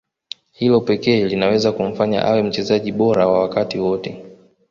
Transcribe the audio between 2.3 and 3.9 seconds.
mchezaji bora wa wakati